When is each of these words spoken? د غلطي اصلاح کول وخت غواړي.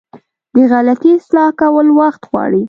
د 0.55 0.57
غلطي 0.71 1.11
اصلاح 1.19 1.49
کول 1.59 1.87
وخت 1.99 2.21
غواړي. 2.29 2.59